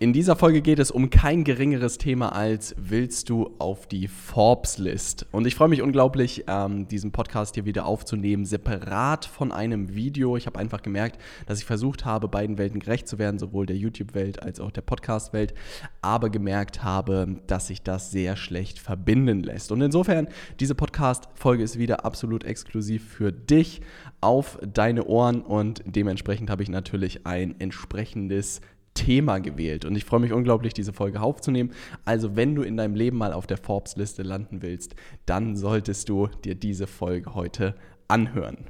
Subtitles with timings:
[0.00, 5.28] In dieser Folge geht es um kein geringeres Thema als willst du auf die Forbes-List?
[5.30, 10.36] Und ich freue mich unglaublich, ähm, diesen Podcast hier wieder aufzunehmen, separat von einem Video.
[10.36, 13.76] Ich habe einfach gemerkt, dass ich versucht habe, beiden Welten gerecht zu werden, sowohl der
[13.76, 15.54] YouTube-Welt als auch der Podcast-Welt,
[16.02, 19.70] aber gemerkt habe, dass sich das sehr schlecht verbinden lässt.
[19.70, 20.26] Und insofern,
[20.58, 23.80] diese Podcast-Folge ist wieder absolut exklusiv für dich
[24.20, 28.60] auf deine Ohren und dementsprechend habe ich natürlich ein entsprechendes
[28.94, 29.84] Thema gewählt.
[29.84, 31.72] Und ich freue mich unglaublich, diese Folge aufzunehmen.
[32.04, 34.94] Also, wenn du in deinem Leben mal auf der Forbes-Liste landen willst,
[35.26, 37.74] dann solltest du dir diese Folge heute
[38.08, 38.66] anhören.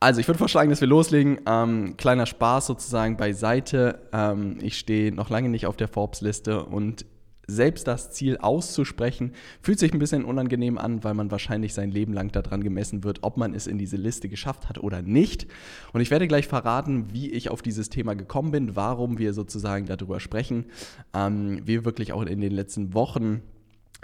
[0.00, 1.40] Also, ich würde vorschlagen, dass wir loslegen.
[1.46, 4.08] Ähm, kleiner Spaß sozusagen beiseite.
[4.12, 7.06] Ähm, ich stehe noch lange nicht auf der Forbes-Liste und
[7.46, 12.12] selbst das Ziel auszusprechen, fühlt sich ein bisschen unangenehm an, weil man wahrscheinlich sein Leben
[12.12, 15.46] lang daran gemessen wird, ob man es in diese Liste geschafft hat oder nicht.
[15.92, 19.86] Und ich werde gleich verraten, wie ich auf dieses Thema gekommen bin, warum wir sozusagen
[19.86, 20.66] darüber sprechen.
[21.14, 23.42] Ähm, wir wirklich auch in den letzten Wochen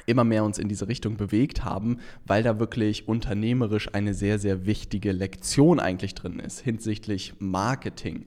[0.06, 4.67] immer mehr uns in diese Richtung bewegt haben, weil da wirklich unternehmerisch eine sehr, sehr
[4.67, 8.27] wichtige Lektion eigentlich drin ist hinsichtlich Marketing.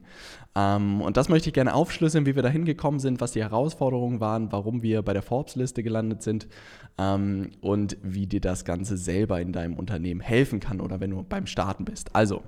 [0.56, 4.20] Ähm, und das möchte ich gerne aufschlüsseln, wie wir da hingekommen sind, was die Herausforderungen
[4.20, 6.48] waren, warum wir bei der Forbes-Liste gelandet sind
[6.96, 11.22] ähm, und wie dir das Ganze selber in deinem Unternehmen helfen kann oder wenn du
[11.22, 12.16] beim Starten bist.
[12.16, 12.42] Also,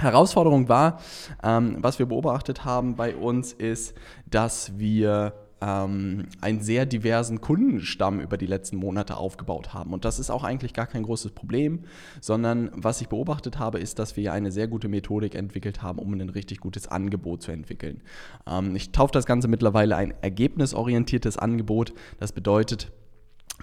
[0.00, 1.00] Herausforderung war,
[1.42, 3.94] ähm, was wir beobachtet haben bei uns, ist,
[4.26, 9.92] dass wir ähm, einen sehr diversen Kundenstamm über die letzten Monate aufgebaut haben.
[9.92, 11.84] Und das ist auch eigentlich gar kein großes Problem,
[12.20, 16.12] sondern was ich beobachtet habe, ist, dass wir eine sehr gute Methodik entwickelt haben, um
[16.12, 18.02] ein richtig gutes Angebot zu entwickeln.
[18.46, 21.92] Ähm, ich taufe das Ganze mittlerweile ein ergebnisorientiertes Angebot.
[22.18, 22.92] Das bedeutet,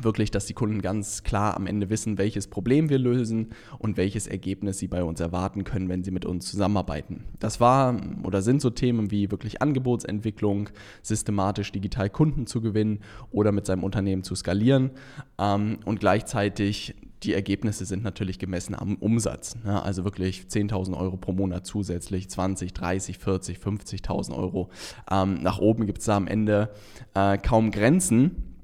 [0.02, 4.28] wirklich, dass die Kunden ganz klar am Ende wissen, welches Problem wir lösen und welches
[4.28, 7.24] Ergebnis sie bei uns erwarten können, wenn sie mit uns zusammenarbeiten.
[7.40, 10.70] Das war oder sind so Themen wie wirklich Angebotsentwicklung,
[11.02, 13.00] systematisch digital Kunden zu gewinnen
[13.32, 14.92] oder mit seinem Unternehmen zu skalieren
[15.40, 19.56] ähm, und gleichzeitig die Ergebnisse sind natürlich gemessen am Umsatz.
[19.64, 19.82] Ne?
[19.82, 24.70] Also wirklich 10.000 Euro pro Monat zusätzlich, 20, 30, 40, 50.000 Euro.
[25.10, 26.70] Ähm, nach oben gibt es da am Ende
[27.16, 28.55] äh, kaum Grenzen.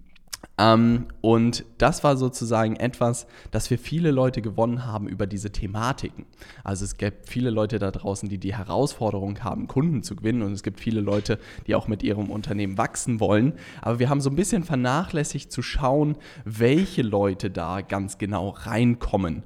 [0.58, 6.26] Ähm, und das war sozusagen etwas, das wir viele Leute gewonnen haben über diese Thematiken.
[6.64, 10.52] Also es gibt viele Leute da draußen, die die Herausforderung haben, Kunden zu gewinnen und
[10.54, 13.54] es gibt viele Leute, die auch mit ihrem Unternehmen wachsen wollen.
[13.82, 19.44] Aber wir haben so ein bisschen vernachlässigt zu schauen, welche Leute da ganz genau reinkommen.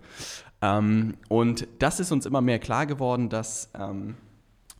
[0.61, 4.15] Ähm, und das ist uns immer mehr klar geworden, dass ähm,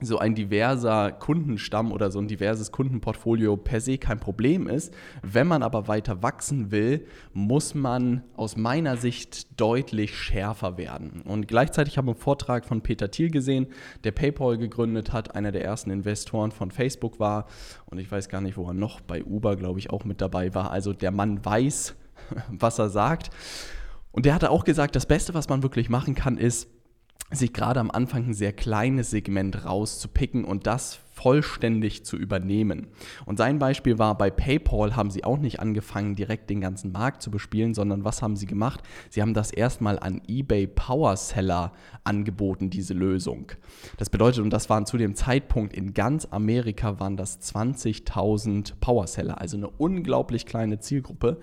[0.01, 4.93] so ein diverser Kundenstamm oder so ein diverses Kundenportfolio per se kein Problem ist.
[5.21, 11.21] Wenn man aber weiter wachsen will, muss man aus meiner Sicht deutlich schärfer werden.
[11.21, 13.67] Und gleichzeitig haben wir einen Vortrag von Peter Thiel gesehen,
[14.03, 17.47] der PayPal gegründet hat, einer der ersten Investoren von Facebook war.
[17.85, 20.53] Und ich weiß gar nicht, wo er noch bei Uber, glaube ich, auch mit dabei
[20.53, 20.71] war.
[20.71, 21.95] Also der Mann weiß,
[22.49, 23.29] was er sagt.
[24.11, 26.69] Und der hatte auch gesagt, das Beste, was man wirklich machen kann, ist,
[27.31, 32.87] sich gerade am Anfang ein sehr kleines Segment rauszupicken und das vollständig zu übernehmen.
[33.25, 37.21] Und sein Beispiel war, bei PayPal haben sie auch nicht angefangen, direkt den ganzen Markt
[37.21, 38.81] zu bespielen, sondern was haben sie gemacht?
[39.09, 41.71] Sie haben das erstmal an eBay Power Seller
[42.03, 43.53] angeboten, diese Lösung.
[43.97, 49.07] Das bedeutet, und das waren zu dem Zeitpunkt in ganz Amerika, waren das 20.000 Power
[49.07, 51.39] Seller, also eine unglaublich kleine Zielgruppe.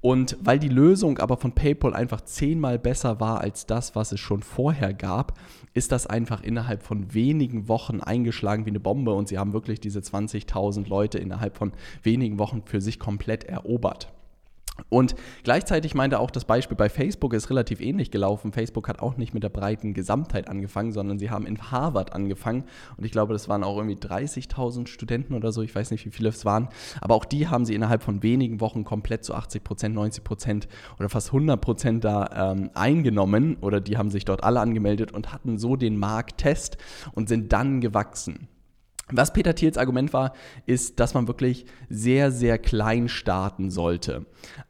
[0.00, 4.20] Und weil die Lösung aber von PayPal einfach zehnmal besser war als das, was es
[4.20, 5.38] schon vorher gab,
[5.74, 9.80] ist das einfach innerhalb von wenigen Wochen eingeschlagen wie eine Bombe und sie haben wirklich
[9.80, 11.72] diese 20.000 Leute innerhalb von
[12.02, 14.10] wenigen Wochen für sich komplett erobert.
[14.90, 15.14] Und
[15.44, 18.52] gleichzeitig meinte auch das Beispiel bei Facebook ist relativ ähnlich gelaufen.
[18.52, 22.64] Facebook hat auch nicht mit der breiten Gesamtheit angefangen, sondern sie haben in Harvard angefangen.
[22.96, 25.62] Und ich glaube, das waren auch irgendwie 30.000 Studenten oder so.
[25.62, 26.68] Ich weiß nicht, wie viele es waren.
[27.00, 30.68] Aber auch die haben sie innerhalb von wenigen Wochen komplett zu 80 Prozent, 90 Prozent
[30.98, 33.56] oder fast 100 Prozent da ähm, eingenommen.
[33.60, 36.76] Oder die haben sich dort alle angemeldet und hatten so den Markttest
[37.12, 38.48] und sind dann gewachsen.
[39.12, 40.32] Was Peter Thiels Argument war,
[40.66, 44.26] ist, dass man wirklich sehr, sehr klein starten sollte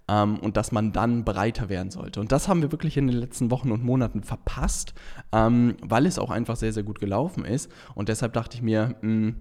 [0.09, 2.21] ähm, und dass man dann breiter werden sollte.
[2.21, 4.95] Und das haben wir wirklich in den letzten Wochen und Monaten verpasst,
[5.33, 7.71] ähm, weil es auch einfach sehr, sehr gut gelaufen ist.
[7.95, 9.37] Und deshalb dachte ich mir, mh, hm,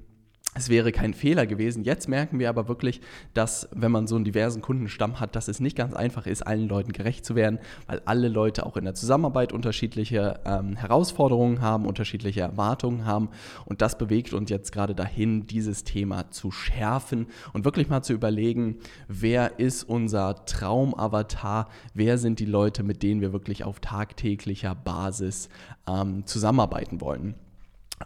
[0.56, 1.84] es wäre kein Fehler gewesen.
[1.84, 3.02] Jetzt merken wir aber wirklich,
[3.36, 6.68] dass wenn man so einen diversen Kundenstamm hat, dass es nicht ganz einfach ist, allen
[6.68, 11.86] Leuten gerecht zu werden, weil alle Leute auch in der Zusammenarbeit unterschiedliche ähm, Herausforderungen haben,
[11.86, 13.30] unterschiedliche Erwartungen haben.
[13.66, 18.14] Und das bewegt uns jetzt gerade dahin, dieses Thema zu schärfen und wirklich mal zu
[18.14, 24.74] überlegen, wer ist unser Traumavatar, wer sind die Leute, mit denen wir wirklich auf tagtäglicher
[24.74, 25.50] Basis
[25.88, 27.36] ähm, zusammenarbeiten wollen.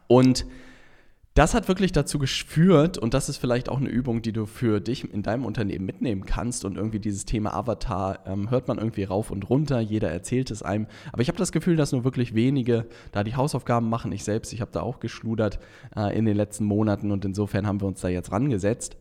[0.07, 0.45] Und
[1.33, 4.79] das hat wirklich dazu geführt, und das ist vielleicht auch eine Übung, die du für
[4.79, 6.63] dich in deinem Unternehmen mitnehmen kannst.
[6.63, 10.61] Und irgendwie dieses Thema Avatar ähm, hört man irgendwie rauf und runter, jeder erzählt es
[10.61, 10.85] einem.
[11.11, 14.11] Aber ich habe das Gefühl, dass nur wirklich wenige da die Hausaufgaben machen.
[14.11, 15.59] Ich selbst, ich habe da auch geschludert
[15.95, 18.95] äh, in den letzten Monaten und insofern haben wir uns da jetzt rangesetzt.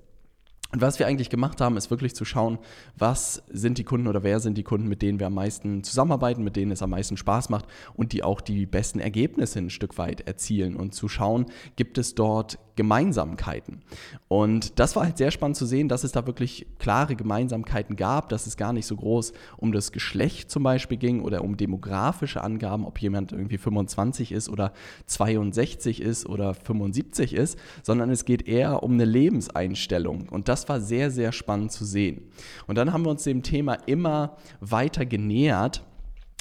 [0.73, 2.59] Und was wir eigentlich gemacht haben, ist wirklich zu schauen,
[2.97, 6.43] was sind die Kunden oder wer sind die Kunden, mit denen wir am meisten zusammenarbeiten,
[6.43, 9.99] mit denen es am meisten Spaß macht und die auch die besten Ergebnisse ein Stück
[9.99, 10.75] weit erzielen.
[10.75, 11.47] Und zu schauen,
[11.77, 13.83] gibt es dort Gemeinsamkeiten.
[14.29, 18.29] Und das war halt sehr spannend zu sehen, dass es da wirklich klare Gemeinsamkeiten gab,
[18.29, 22.43] dass es gar nicht so groß um das Geschlecht zum Beispiel ging oder um demografische
[22.43, 24.73] Angaben, ob jemand irgendwie 25 ist oder
[25.07, 30.29] 62 ist oder 75 ist, sondern es geht eher um eine Lebenseinstellung.
[30.29, 32.23] Und das war sehr, sehr spannend zu sehen.
[32.67, 35.85] Und dann haben wir uns dem Thema immer weiter genähert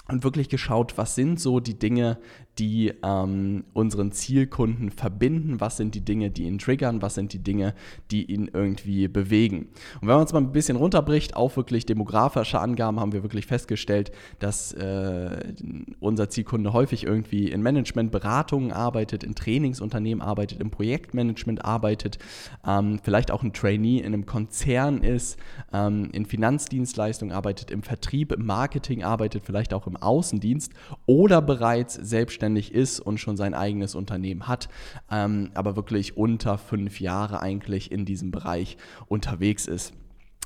[0.08, 2.18] und wirklich geschaut, was sind so die Dinge,
[2.60, 7.40] die ähm, unseren Zielkunden verbinden, was sind die Dinge, die ihn triggern, was sind die
[7.40, 7.74] Dinge,
[8.12, 9.70] die ihn irgendwie bewegen.
[10.02, 13.46] Und wenn man es mal ein bisschen runterbricht auf wirklich demografische Angaben, haben wir wirklich
[13.46, 15.54] festgestellt, dass äh,
[16.00, 22.20] unser Zielkunde häufig irgendwie in Managementberatungen arbeitet, in Trainingsunternehmen arbeitet, im Projektmanagement arbeitet,
[22.68, 25.38] ähm, vielleicht auch ein Trainee in einem Konzern ist,
[25.72, 30.74] ähm, in Finanzdienstleistungen arbeitet, im Vertrieb, im Marketing arbeitet, vielleicht auch im Außendienst
[31.06, 34.70] oder bereits selbstständig selbstständig ist und schon sein eigenes Unternehmen hat,
[35.10, 38.78] ähm, aber wirklich unter fünf Jahre eigentlich in diesem Bereich
[39.08, 39.94] unterwegs ist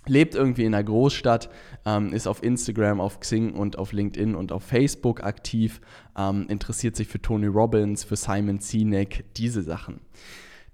[0.08, 1.50] lebt irgendwie in einer Großstadt,
[1.84, 5.82] ähm, ist auf Instagram, auf Xing und auf LinkedIn und auf Facebook aktiv,
[6.16, 10.02] ähm, interessiert sich für Tony Robbins, für Simon Sinek, diese Sachen.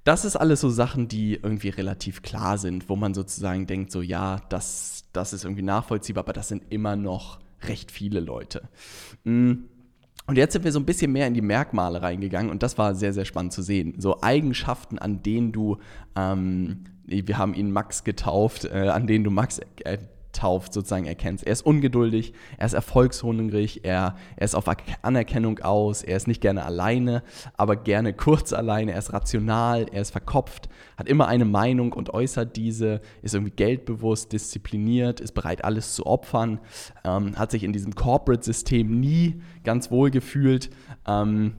[0.03, 4.01] Das ist alles so Sachen, die irgendwie relativ klar sind, wo man sozusagen denkt, so
[4.01, 8.68] ja, das, das ist irgendwie nachvollziehbar, aber das sind immer noch recht viele Leute.
[9.23, 9.69] Mhm.
[10.31, 12.95] Und jetzt sind wir so ein bisschen mehr in die Merkmale reingegangen und das war
[12.95, 13.95] sehr, sehr spannend zu sehen.
[13.98, 15.78] So Eigenschaften, an denen du,
[16.16, 19.98] ähm, wir haben ihn Max getauft, äh, an denen du Max äh,
[20.31, 21.45] tauft, sozusagen erkennst.
[21.45, 24.66] Er ist ungeduldig, er ist erfolgshungrig, er, er ist auf
[25.01, 27.24] Anerkennung aus, er ist nicht gerne alleine,
[27.57, 32.13] aber gerne kurz alleine, er ist rational, er ist verkopft, hat immer eine Meinung und
[32.13, 36.60] äußert diese, ist irgendwie geldbewusst, diszipliniert, ist bereit, alles zu opfern,
[37.04, 40.69] ähm, hat sich in diesem Corporate-System nie ganz wohl gefühlt.
[41.07, 41.54] Ähm,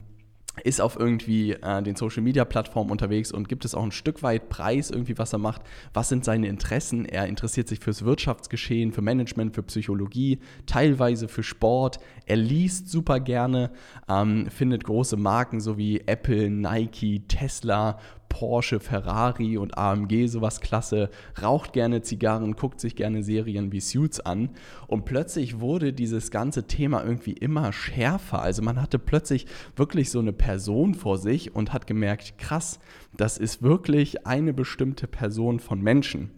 [0.64, 4.22] ist auf irgendwie äh, den Social Media Plattformen unterwegs und gibt es auch ein Stück
[4.22, 5.62] weit Preis irgendwie, was er macht.
[5.94, 7.06] Was sind seine Interessen?
[7.06, 12.00] Er interessiert sich fürs Wirtschaftsgeschehen, für Management, für Psychologie, teilweise für Sport.
[12.26, 13.70] Er liest super gerne,
[14.08, 17.98] ähm, findet große Marken so wie Apple, Nike, Tesla,
[18.32, 21.10] Porsche, Ferrari und AMG sowas klasse,
[21.42, 24.48] raucht gerne Zigarren, guckt sich gerne Serien wie Suits an
[24.86, 28.40] und plötzlich wurde dieses ganze Thema irgendwie immer schärfer.
[28.40, 29.46] Also man hatte plötzlich
[29.76, 32.80] wirklich so eine Person vor sich und hat gemerkt, krass,
[33.18, 36.30] das ist wirklich eine bestimmte Person von Menschen.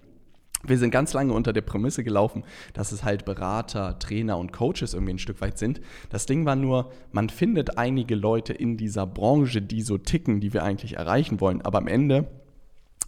[0.67, 4.95] Wir sind ganz lange unter der Prämisse gelaufen, dass es halt Berater, Trainer und Coaches
[4.95, 5.81] irgendwie ein Stück weit sind.
[6.11, 10.53] Das Ding war nur, man findet einige Leute in dieser Branche, die so ticken, die
[10.53, 11.63] wir eigentlich erreichen wollen.
[11.63, 12.29] Aber am Ende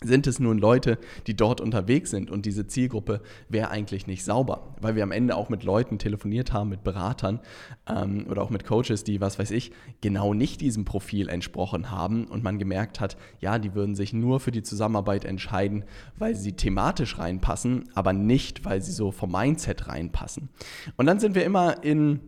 [0.02, 4.74] sind es nun Leute, die dort unterwegs sind und diese Zielgruppe wäre eigentlich nicht sauber,
[4.80, 7.40] weil wir am Ende auch mit Leuten telefoniert haben, mit Beratern
[7.88, 9.72] ähm, oder auch mit Coaches, die, was weiß ich,
[10.02, 14.40] genau nicht diesem Profil entsprochen haben und man gemerkt hat, ja, die würden sich nur
[14.40, 15.84] für die Zusammenarbeit entscheiden,
[16.18, 20.50] weil sie thematisch reinpassen, aber nicht, weil sie so vom Mindset reinpassen.
[20.96, 22.20] Und dann sind wir immer in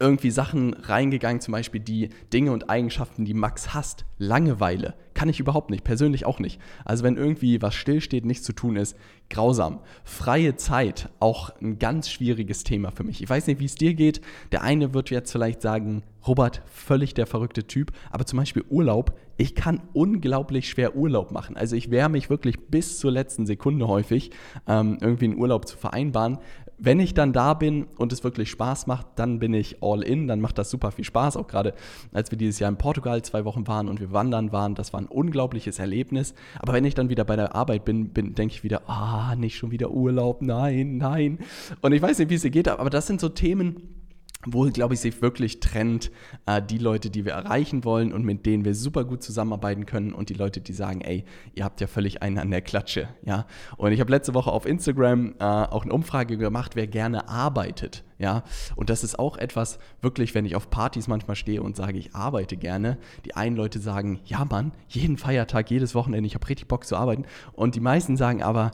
[0.00, 4.04] irgendwie Sachen reingegangen, zum Beispiel die Dinge und Eigenschaften, die Max hasst.
[4.18, 6.60] Langeweile kann ich überhaupt nicht, persönlich auch nicht.
[6.84, 8.96] Also wenn irgendwie was stillsteht, nichts zu tun ist,
[9.30, 9.80] grausam.
[10.04, 13.22] Freie Zeit, auch ein ganz schwieriges Thema für mich.
[13.22, 14.20] Ich weiß nicht, wie es dir geht.
[14.52, 17.90] Der eine wird jetzt vielleicht sagen, Robert, völlig der verrückte Typ.
[18.10, 21.56] Aber zum Beispiel Urlaub, ich kann unglaublich schwer Urlaub machen.
[21.56, 24.30] Also ich wehre mich wirklich bis zur letzten Sekunde häufig,
[24.68, 26.38] ähm, irgendwie einen Urlaub zu vereinbaren
[26.78, 30.28] wenn ich dann da bin und es wirklich Spaß macht, dann bin ich all in,
[30.28, 31.36] dann macht das super viel Spaß.
[31.36, 31.74] Auch gerade
[32.12, 35.00] als wir dieses Jahr in Portugal zwei Wochen waren und wir wandern waren, das war
[35.00, 36.34] ein unglaubliches Erlebnis.
[36.60, 39.56] Aber wenn ich dann wieder bei der Arbeit bin, bin denke ich wieder, ah, nicht
[39.56, 41.38] schon wieder Urlaub, nein, nein.
[41.80, 43.98] Und ich weiß nicht, wie es dir geht, aber das sind so Themen,
[44.46, 46.10] wo, glaube ich, sich wirklich trennt,
[46.46, 50.12] äh, die Leute, die wir erreichen wollen und mit denen wir super gut zusammenarbeiten können
[50.12, 53.46] und die Leute, die sagen, ey, ihr habt ja völlig einen an der Klatsche, ja.
[53.76, 58.04] Und ich habe letzte Woche auf Instagram äh, auch eine Umfrage gemacht, wer gerne arbeitet,
[58.18, 58.44] ja.
[58.76, 62.14] Und das ist auch etwas, wirklich, wenn ich auf Partys manchmal stehe und sage, ich
[62.14, 66.68] arbeite gerne, die einen Leute sagen, ja Mann, jeden Feiertag, jedes Wochenende, ich habe richtig
[66.68, 67.24] Bock zu arbeiten.
[67.52, 68.70] Und die meisten sagen aber,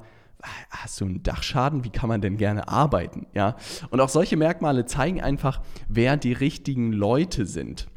[0.70, 1.84] hast du einen Dachschaden?
[1.84, 3.26] Wie kann man denn gerne arbeiten?
[3.34, 3.56] Ja?
[3.90, 7.88] Und auch solche Merkmale zeigen einfach, wer die richtigen Leute sind.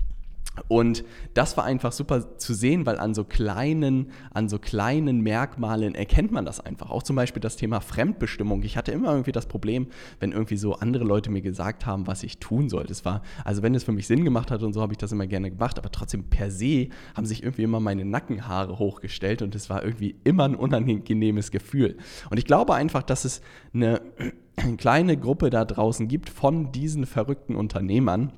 [0.68, 5.96] Und das war einfach super zu sehen, weil an so kleinen, an so kleinen Merkmalen
[5.96, 6.90] erkennt man das einfach.
[6.90, 8.64] Auch zum Beispiel das Thema Fremdbestimmung.
[8.64, 9.88] Ich hatte immer irgendwie das Problem,
[10.20, 12.86] wenn irgendwie so andere Leute mir gesagt haben, was ich tun soll.
[12.86, 15.12] Das war, also wenn es für mich Sinn gemacht hat und so, habe ich das
[15.12, 19.56] immer gerne gemacht, aber trotzdem per se haben sich irgendwie immer meine Nackenhaare hochgestellt und
[19.56, 21.98] es war irgendwie immer ein unangenehmes Gefühl.
[22.30, 23.42] Und ich glaube einfach, dass es
[23.74, 24.02] eine
[24.78, 28.34] kleine Gruppe da draußen gibt von diesen verrückten Unternehmern,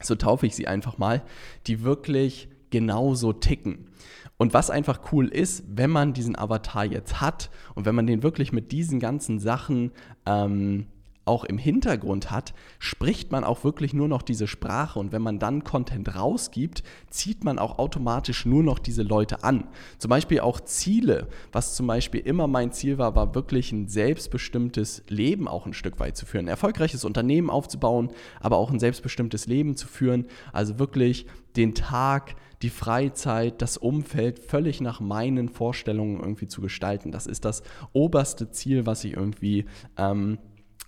[0.00, 1.22] so taufe ich sie einfach mal,
[1.66, 3.88] die wirklich genauso ticken.
[4.36, 8.22] Und was einfach cool ist, wenn man diesen Avatar jetzt hat und wenn man den
[8.22, 9.90] wirklich mit diesen ganzen Sachen
[10.26, 10.86] ähm,
[11.28, 15.38] auch im Hintergrund hat, spricht man auch wirklich nur noch diese Sprache und wenn man
[15.38, 19.68] dann Content rausgibt, zieht man auch automatisch nur noch diese Leute an.
[19.98, 25.04] Zum Beispiel auch Ziele, was zum Beispiel immer mein Ziel war, war wirklich ein selbstbestimmtes
[25.08, 29.46] Leben auch ein Stück weit zu führen, ein erfolgreiches Unternehmen aufzubauen, aber auch ein selbstbestimmtes
[29.46, 36.20] Leben zu führen, also wirklich den Tag, die Freizeit, das Umfeld völlig nach meinen Vorstellungen
[36.20, 37.12] irgendwie zu gestalten.
[37.12, 39.66] Das ist das oberste Ziel, was ich irgendwie
[39.96, 40.38] ähm,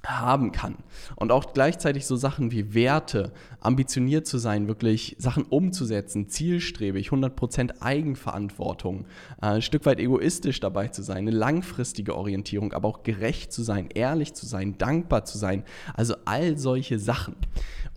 [0.07, 0.76] haben kann.
[1.16, 7.80] Und auch gleichzeitig so Sachen wie Werte, ambitioniert zu sein, wirklich Sachen umzusetzen, zielstrebig, 100%
[7.80, 9.07] Eigenverantwortung,
[9.42, 13.62] äh, ein Stück weit egoistisch dabei zu sein, eine langfristige Orientierung, aber auch gerecht zu
[13.62, 15.64] sein, ehrlich zu sein, dankbar zu sein.
[15.95, 17.37] Also all solche Sachen.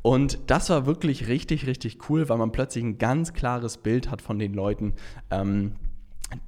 [0.02, 4.22] Und das war wirklich richtig, richtig cool, weil man plötzlich ein ganz klares Bild hat
[4.22, 4.94] von den Leuten,
[5.32, 5.74] ähm,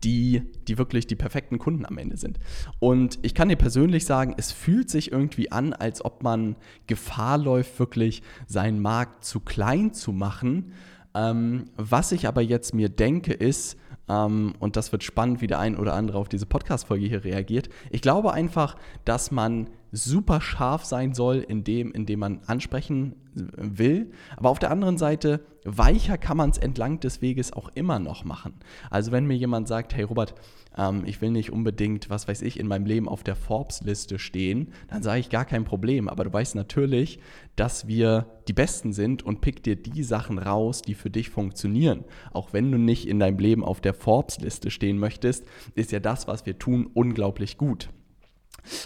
[0.04, 2.40] die, die wirklich die perfekten Kunden am Ende sind.
[2.80, 6.56] Und ich kann dir persönlich sagen, es fühlt sich irgendwie an, als ob man
[6.88, 10.74] Gefahr läuft, wirklich seinen Markt zu klein zu machen.
[11.14, 13.78] Ähm, was ich aber jetzt mir denke, ist,
[14.08, 17.70] ähm, und das wird spannend, wie der ein oder andere auf diese Podcast-Folge hier reagiert.
[17.90, 23.16] Ich glaube einfach, dass man super scharf sein soll in dem, in dem man ansprechen
[23.36, 24.12] will.
[24.38, 28.24] Aber auf der anderen Seite, weicher kann man es entlang des Weges auch immer noch
[28.24, 28.54] machen.
[28.90, 30.36] Also wenn mir jemand sagt, hey Robert,
[30.78, 34.72] ähm, ich will nicht unbedingt, was weiß ich, in meinem Leben auf der Forbes-Liste stehen,
[34.88, 36.08] dann sage ich gar kein Problem.
[36.08, 37.20] Aber du weißt natürlich,
[37.56, 42.06] dass wir die Besten sind und pick dir die Sachen raus, die für dich funktionieren.
[42.32, 46.28] Auch wenn du nicht in deinem Leben auf der Forbes-Liste stehen möchtest, ist ja das,
[46.28, 47.90] was wir tun, unglaublich gut.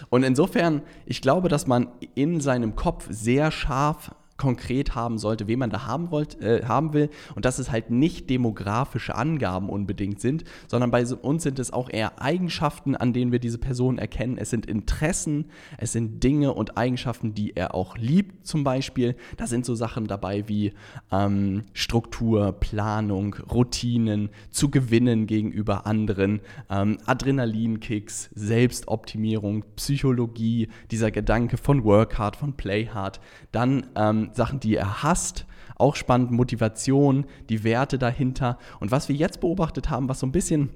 [0.10, 5.60] Und insofern, ich glaube, dass man in seinem Kopf sehr scharf konkret haben sollte, wen
[5.60, 10.19] man da haben, wollt, äh, haben will und dass es halt nicht demografische Angaben unbedingt
[10.19, 14.38] sind, sondern bei uns sind es auch eher Eigenschaften, an denen wir diese Person erkennen.
[14.38, 15.46] Es sind Interessen,
[15.77, 19.15] es sind Dinge und Eigenschaften, die er auch liebt zum Beispiel.
[19.38, 20.74] Da sind so Sachen dabei wie
[21.12, 31.84] ähm, Struktur, Planung, Routinen, zu gewinnen gegenüber anderen, ähm, Adrenalinkicks, Selbstoptimierung, Psychologie, dieser Gedanke von
[31.84, 33.19] Work Hard, von Play Hard,
[33.51, 35.45] dann ähm, Sachen, die er hasst.
[35.75, 38.57] Auch spannend, Motivation, die Werte dahinter.
[38.79, 40.69] Und was wir jetzt beobachtet haben, was so ein bisschen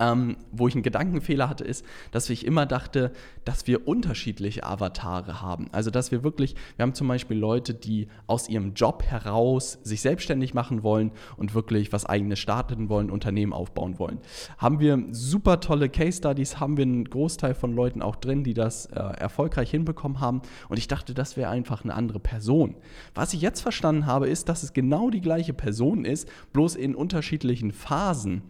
[0.00, 3.12] ähm, wo ich einen Gedankenfehler hatte, ist, dass ich immer dachte,
[3.44, 5.68] dass wir unterschiedliche Avatare haben.
[5.72, 10.00] Also, dass wir wirklich, wir haben zum Beispiel Leute, die aus ihrem Job heraus sich
[10.00, 14.18] selbstständig machen wollen und wirklich was eigenes starten wollen, Unternehmen aufbauen wollen.
[14.58, 18.54] Haben wir super tolle Case Studies, haben wir einen Großteil von Leuten auch drin, die
[18.54, 20.42] das äh, erfolgreich hinbekommen haben.
[20.68, 22.76] Und ich dachte, das wäre einfach eine andere Person.
[23.14, 26.94] Was ich jetzt verstanden habe, ist, dass es genau die gleiche Person ist, bloß in
[26.94, 28.42] unterschiedlichen Phasen.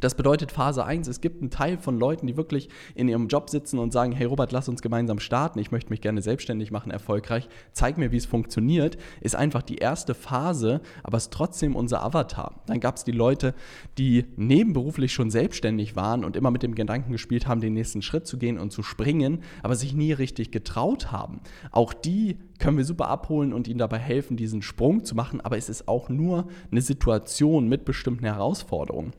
[0.00, 3.50] Das bedeutet Phase 1, es gibt einen Teil von Leuten, die wirklich in ihrem Job
[3.50, 6.90] sitzen und sagen, hey Robert, lass uns gemeinsam starten, ich möchte mich gerne selbstständig machen,
[6.90, 11.76] erfolgreich, zeig mir, wie es funktioniert, ist einfach die erste Phase, aber es ist trotzdem
[11.76, 12.62] unser Avatar.
[12.66, 13.54] Dann gab es die Leute,
[13.98, 18.26] die nebenberuflich schon selbstständig waren und immer mit dem Gedanken gespielt haben, den nächsten Schritt
[18.26, 21.40] zu gehen und zu springen, aber sich nie richtig getraut haben.
[21.72, 25.58] Auch die können wir super abholen und ihnen dabei helfen, diesen Sprung zu machen, aber
[25.58, 29.12] es ist auch nur eine Situation mit bestimmten Herausforderungen.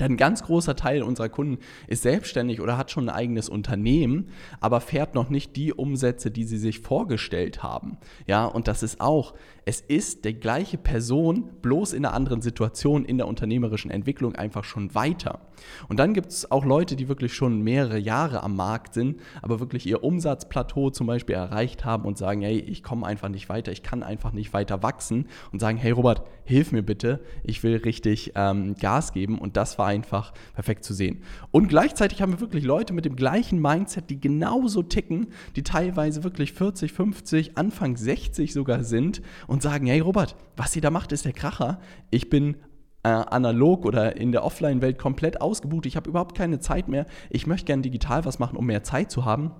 [0.00, 4.28] Denn ein ganz großer Teil unserer Kunden ist selbstständig oder hat schon ein eigenes Unternehmen,
[4.60, 7.98] aber fährt noch nicht die Umsätze, die sie sich vorgestellt haben.
[8.26, 13.04] Ja, und das ist auch, es ist die gleiche Person, bloß in einer anderen Situation
[13.04, 15.40] in der unternehmerischen Entwicklung einfach schon weiter.
[15.88, 19.60] Und dann gibt es auch Leute, die wirklich schon mehrere Jahre am Markt sind, aber
[19.60, 23.72] wirklich ihr Umsatzplateau zum Beispiel erreicht haben und sagen, hey, ich komme einfach nicht weiter,
[23.72, 27.76] ich kann einfach nicht weiter wachsen und sagen, hey Robert, hilf mir bitte, ich will
[27.76, 31.22] richtig ähm, Gas geben und das war einfach perfekt zu sehen.
[31.50, 36.24] Und gleichzeitig haben wir wirklich Leute mit dem gleichen Mindset, die genauso ticken, die teilweise
[36.24, 41.12] wirklich 40, 50, Anfang 60 sogar sind und sagen, hey Robert, was ihr da macht,
[41.12, 41.80] ist der Kracher.
[42.10, 42.56] Ich bin
[43.02, 45.84] äh, analog oder in der Offline-Welt komplett ausgebucht.
[45.84, 47.04] Ich habe überhaupt keine Zeit mehr.
[47.28, 49.50] Ich möchte gerne digital was machen, um mehr Zeit zu haben.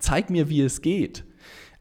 [0.00, 1.24] Zeig mir, wie es geht.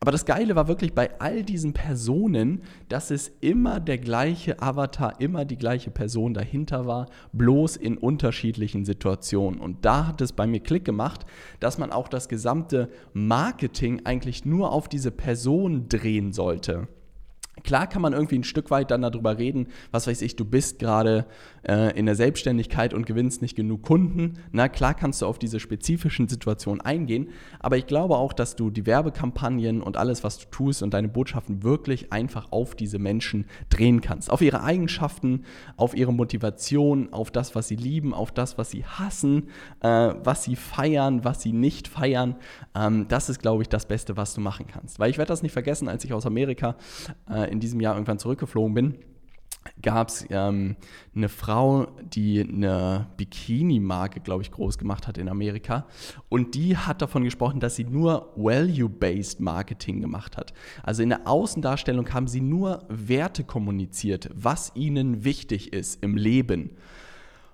[0.04, 5.22] Aber das Geile war wirklich bei all diesen Personen, dass es immer der gleiche Avatar,
[5.22, 9.62] immer die gleiche Person dahinter war, bloß in unterschiedlichen Situationen.
[9.62, 11.26] Und da hat es bei mir Klick gemacht,
[11.62, 16.90] dass man auch das gesamte Marketing eigentlich nur auf diese Person drehen sollte.
[17.62, 20.80] Klar kann man irgendwie ein Stück weit dann darüber reden, was weiß ich, du bist
[20.80, 21.28] gerade
[21.62, 24.40] äh, in der Selbstständigkeit und gewinnst nicht genug Kunden.
[24.52, 27.30] Na klar kannst du auf diese spezifischen Situationen eingehen,
[27.60, 31.10] aber ich glaube auch, dass du die Werbekampagnen und alles, was du tust und deine
[31.10, 34.32] Botschaften wirklich einfach auf diese Menschen drehen kannst.
[34.32, 35.44] Auf ihre Eigenschaften,
[35.78, 39.50] auf ihre Motivation, auf das, was sie lieben, auf das, was sie hassen,
[39.82, 42.36] äh, was sie feiern, was sie nicht feiern.
[42.74, 45.00] Ähm, das ist, glaube ich, das Beste, was du machen kannst.
[45.00, 46.76] Weil ich werde das nicht vergessen, als ich aus Amerika
[47.30, 48.96] äh, in diesem Jahr irgendwann zurückgeflogen bin,
[49.82, 50.76] gab es ähm,
[51.16, 55.88] eine Frau, die eine Bikini-Marke, glaube ich, groß gemacht hat in Amerika.
[56.30, 60.54] Und die hat davon gesprochen, dass sie nur Value-Based Marketing gemacht hat.
[60.84, 66.72] Also in der Außendarstellung haben sie nur Werte kommuniziert, was ihnen wichtig ist im Leben.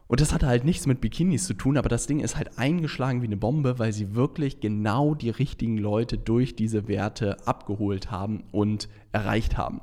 [0.10, 3.22] Und das hatte halt nichts mit Bikinis zu tun, aber das Ding ist halt eingeschlagen
[3.22, 8.44] wie eine Bombe, weil sie wirklich genau die richtigen Leute durch diese Werte abgeholt haben
[8.52, 9.82] und erreicht haben.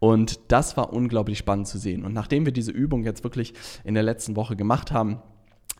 [0.00, 2.04] Und das war unglaublich spannend zu sehen.
[2.04, 3.54] Und nachdem wir diese Übung jetzt wirklich
[3.84, 5.22] in der letzten Woche gemacht haben,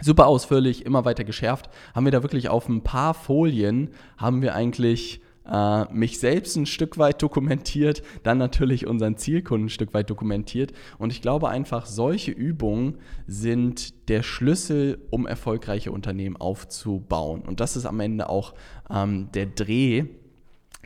[0.01, 4.55] super ausführlich, immer weiter geschärft, haben wir da wirklich auf ein paar Folien, haben wir
[4.55, 10.11] eigentlich äh, mich selbst ein Stück weit dokumentiert, dann natürlich unseren Zielkunden ein Stück weit
[10.11, 10.73] dokumentiert.
[10.99, 17.43] Und ich glaube einfach, solche Übungen sind der Schlüssel, um erfolgreiche Unternehmen aufzubauen.
[17.43, 18.55] Und das ist am Ende auch
[18.91, 20.07] ähm, der Dreh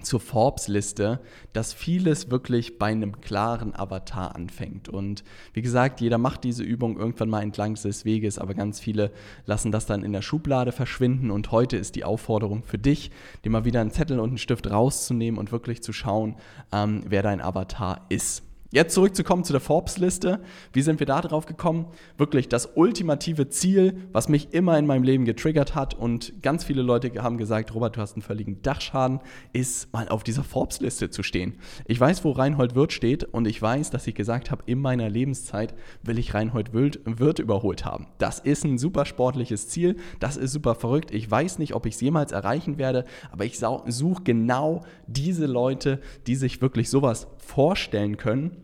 [0.03, 1.21] zur Forbes-Liste,
[1.53, 4.88] dass vieles wirklich bei einem klaren Avatar anfängt.
[4.88, 9.11] Und wie gesagt, jeder macht diese Übung irgendwann mal entlang des Weges, aber ganz viele
[9.47, 11.31] lassen das dann in der Schublade verschwinden.
[11.31, 13.11] Und heute ist die Aufforderung für dich,
[13.45, 16.37] dir mal wieder einen Zettel und einen Stift rauszunehmen und wirklich zu schauen,
[16.73, 18.43] ähm, wer dein Avatar ist.
[18.75, 20.41] Jetzt zurückzukommen zu der Forbes-Liste.
[20.73, 21.89] Wie sind wir da drauf gekommen?
[22.17, 26.81] Wirklich das ultimative Ziel, was mich immer in meinem Leben getriggert hat und ganz viele
[26.81, 29.21] Leute haben gesagt, Robert, du hast einen völligen Dachschaden,
[29.53, 31.59] ist mal auf dieser Forbes-Liste zu stehen.
[31.87, 35.11] Ich weiß, wo Reinhold Wirth steht und ich weiß, dass ich gesagt habe, in meiner
[35.11, 38.07] Lebenszeit will ich Reinhold Wirth überholt haben.
[38.17, 41.11] Das ist ein super sportliches Ziel, das ist super verrückt.
[41.11, 46.01] Ich weiß nicht, ob ich es jemals erreichen werde, aber ich suche genau diese Leute,
[46.27, 48.57] die sich wirklich sowas vorstellen können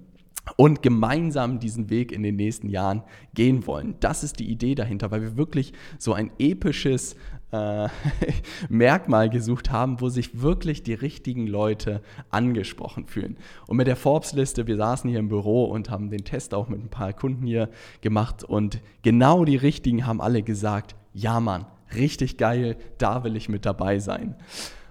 [0.57, 3.03] und gemeinsam diesen Weg in den nächsten Jahren
[3.35, 3.97] gehen wollen.
[4.01, 7.17] Das ist die Idee dahinter, weil wir wirklich so ein episches
[7.53, 7.89] äh,
[8.69, 13.37] Merkmal gesucht haben, wo sich wirklich die richtigen Leute angesprochen fühlen.
[13.67, 16.81] Und mit der Forbes-Liste, wir saßen hier im Büro und haben den Test auch mit
[16.81, 17.69] ein paar Kunden hier
[18.01, 23.49] gemacht und genau die richtigen haben alle gesagt, ja Mann, richtig geil, da will ich
[23.49, 24.37] mit dabei sein.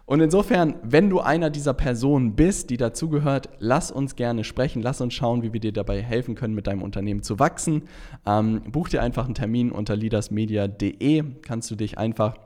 [0.08, 5.02] Und insofern, wenn du einer dieser Personen bist, die dazugehört, lass uns gerne sprechen, lass
[5.02, 7.84] uns schauen, wie wir dir dabei helfen können, mit deinem Unternehmen zu wachsen.
[8.26, 12.38] Ähm, buch dir einfach einen Termin unter leadersmedia.de, kannst du dich einfach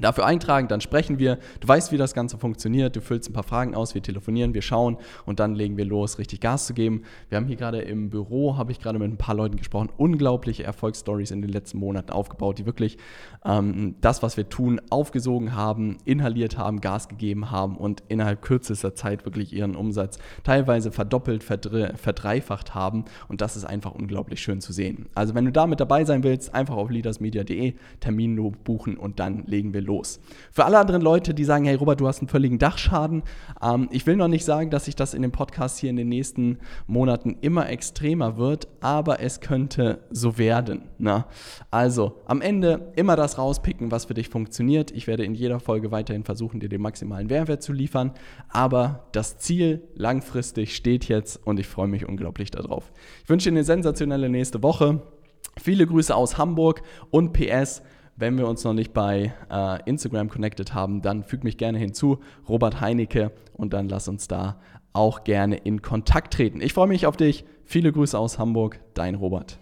[0.00, 1.38] dafür eintragen, dann sprechen wir.
[1.60, 2.96] Du weißt, wie das Ganze funktioniert.
[2.96, 6.18] Du füllst ein paar Fragen aus, wir telefonieren, wir schauen und dann legen wir los,
[6.18, 7.02] richtig Gas zu geben.
[7.28, 10.64] Wir haben hier gerade im Büro, habe ich gerade mit ein paar Leuten gesprochen, unglaubliche
[10.64, 12.98] Erfolgsstories in den letzten Monaten aufgebaut, die wirklich
[13.44, 18.94] ähm, das, was wir tun, aufgesogen haben, inhaliert haben, Gas gegeben haben und innerhalb kürzester
[18.94, 23.04] Zeit wirklich ihren Umsatz teilweise verdoppelt, verdreifacht haben.
[23.28, 25.08] Und das ist einfach unglaublich schön zu sehen.
[25.14, 28.30] Also wenn du da mit dabei sein willst, einfach auf leadersmedia.de Termin
[28.64, 30.20] buchen und dann legen wir los los.
[30.52, 33.24] Für alle anderen Leute, die sagen, hey Robert, du hast einen völligen Dachschaden,
[33.60, 36.08] ähm, ich will noch nicht sagen, dass sich das in dem Podcast hier in den
[36.08, 40.88] nächsten Monaten immer extremer wird, aber es könnte so werden.
[40.98, 41.18] Na?
[41.18, 41.24] Ne?
[41.70, 44.92] Also am Ende immer das rauspicken, was für dich funktioniert.
[44.92, 48.12] Ich werde in jeder Folge weiterhin versuchen, dir den maximalen Mehrwert zu liefern,
[48.48, 52.92] aber das Ziel langfristig steht jetzt und ich freue mich unglaublich darauf.
[53.24, 55.02] Ich wünsche dir eine sensationelle nächste Woche.
[55.60, 57.82] Viele Grüße aus Hamburg und PS.
[58.20, 62.20] Wenn wir uns noch nicht bei äh, Instagram connected haben, dann füg mich gerne hinzu,
[62.46, 64.60] Robert Heinecke, und dann lass uns da
[64.92, 66.60] auch gerne in Kontakt treten.
[66.60, 67.46] Ich freue mich auf dich.
[67.64, 69.58] Viele Grüße aus Hamburg, dein Robert.